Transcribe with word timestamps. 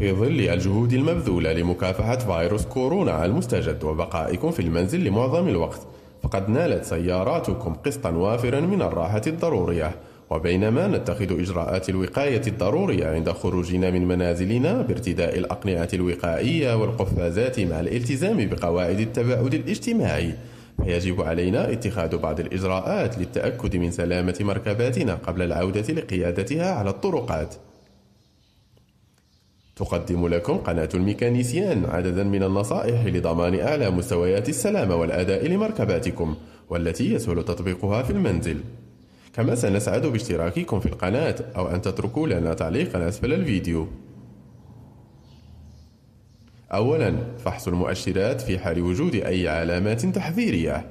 في 0.00 0.12
ظل 0.12 0.40
الجهود 0.40 0.92
المبذولة 0.92 1.52
لمكافحة 1.52 2.16
فيروس 2.16 2.66
كورونا 2.66 3.24
المستجد 3.24 3.84
وبقائكم 3.84 4.50
في 4.50 4.62
المنزل 4.62 5.04
لمعظم 5.04 5.48
الوقت. 5.48 5.80
فقد 6.22 6.48
نالت 6.48 6.84
سياراتكم 6.84 7.74
قسطا 7.74 8.10
وافرا 8.10 8.60
من 8.60 8.82
الراحة 8.82 9.22
الضرورية. 9.26 9.94
وبينما 10.30 10.88
نتخذ 10.88 11.40
إجراءات 11.40 11.88
الوقاية 11.88 12.42
الضرورية 12.46 13.06
عند 13.06 13.30
خروجنا 13.30 13.90
من 13.90 14.08
منازلنا 14.08 14.82
بارتداء 14.82 15.38
الأقنعة 15.38 15.88
الوقائية 15.94 16.76
والقفازات 16.76 17.60
مع 17.60 17.80
الالتزام 17.80 18.48
بقواعد 18.48 19.00
التباعد 19.00 19.54
الاجتماعي. 19.54 20.34
فيجب 20.84 21.22
علينا 21.22 21.72
اتخاذ 21.72 22.16
بعض 22.16 22.40
الإجراءات 22.40 23.18
للتأكد 23.18 23.76
من 23.76 23.90
سلامة 23.90 24.36
مركباتنا 24.40 25.14
قبل 25.14 25.42
العودة 25.42 25.94
لقيادتها 25.94 26.74
على 26.74 26.90
الطرقات. 26.90 27.54
تقدم 29.80 30.28
لكم 30.28 30.56
قناة 30.56 30.88
الميكانيسيان 30.94 31.84
عددا 31.84 32.24
من 32.24 32.42
النصائح 32.42 33.06
لضمان 33.06 33.60
أعلى 33.60 33.90
مستويات 33.90 34.48
السلامة 34.48 34.94
والأداء 34.94 35.46
لمركباتكم 35.46 36.36
والتي 36.70 37.14
يسهل 37.14 37.44
تطبيقها 37.44 38.02
في 38.02 38.10
المنزل. 38.10 38.60
كما 39.32 39.54
سنسعد 39.54 40.06
باشتراككم 40.06 40.80
في 40.80 40.86
القناة 40.86 41.34
أو 41.56 41.68
أن 41.68 41.82
تتركوا 41.82 42.28
لنا 42.28 42.54
تعليقا 42.54 43.08
أسفل 43.08 43.32
الفيديو. 43.32 43.88
أولا 46.72 47.16
فحص 47.44 47.68
المؤشرات 47.68 48.40
في 48.40 48.58
حال 48.58 48.82
وجود 48.82 49.14
أي 49.14 49.48
علامات 49.48 50.06
تحذيرية. 50.06 50.86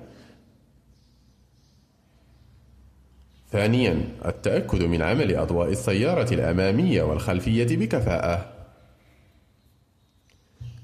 ثانيا 3.52 4.02
التأكد 4.26 4.84
من 4.84 5.02
عمل 5.02 5.36
أضواء 5.36 5.70
السيارة 5.70 6.34
الأمامية 6.34 7.04
والخلفية 7.04 7.78
بكفاءة. 7.78 8.59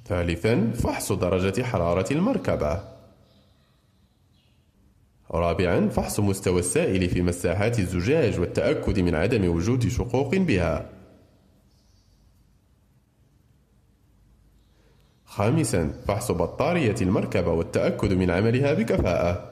ثالثا 0.06 0.72
فحص 0.72 1.12
درجة 1.12 1.64
حرارة 1.64 2.14
المركبة. 2.14 2.96
رابعا 5.32 5.90
فحص 5.90 6.20
مستوى 6.20 6.60
السائل 6.60 7.10
في 7.10 7.22
مساحات 7.22 7.80
الزجاج 7.80 8.40
والتأكد 8.40 9.00
من 9.00 9.16
عدم 9.16 9.56
وجود 9.56 9.88
شقوق 9.88 10.36
بها. 10.36 10.90
خامسا 15.26 16.02
فحص 16.08 16.32
بطارية 16.32 16.96
المركبة 17.02 17.52
والتأكد 17.52 18.14
من 18.14 18.32
عملها 18.32 18.74
بكفاءة. 18.74 19.52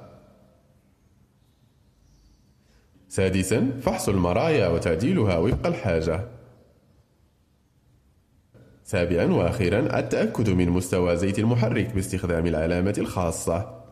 سادسا 3.09 3.79
فحص 3.81 4.09
المرايا 4.09 4.67
وتعديلها 4.67 5.37
وفق 5.37 5.67
الحاجة. 5.67 6.27
سابعا 8.83 9.25
وأخيرا 9.25 9.99
التأكد 9.99 10.49
من 10.49 10.69
مستوى 10.69 11.17
زيت 11.17 11.39
المحرك 11.39 11.93
باستخدام 11.95 12.47
العلامة 12.47 12.95
الخاصة. 12.97 13.82